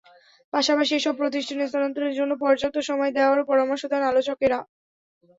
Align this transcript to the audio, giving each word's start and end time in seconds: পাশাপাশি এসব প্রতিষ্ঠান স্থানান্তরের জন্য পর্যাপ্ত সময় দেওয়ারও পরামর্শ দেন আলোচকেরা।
পাশাপাশি 0.53 0.93
এসব 0.95 1.13
প্রতিষ্ঠান 1.19 1.57
স্থানান্তরের 1.63 2.17
জন্য 2.19 2.31
পর্যাপ্ত 2.43 2.77
সময় 2.89 3.11
দেওয়ারও 3.17 3.49
পরামর্শ 3.51 3.81
দেন 3.91 4.03
আলোচকেরা। 4.11 4.59